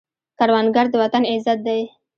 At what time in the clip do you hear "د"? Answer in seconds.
0.91-0.95